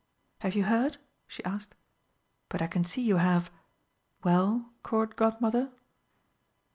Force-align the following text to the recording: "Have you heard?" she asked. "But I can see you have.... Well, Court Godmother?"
"Have 0.39 0.55
you 0.55 0.63
heard?" 0.63 0.97
she 1.27 1.43
asked. 1.45 1.75
"But 2.49 2.59
I 2.59 2.65
can 2.65 2.83
see 2.83 3.03
you 3.03 3.17
have.... 3.17 3.51
Well, 4.23 4.71
Court 4.81 5.15
Godmother?" 5.15 5.71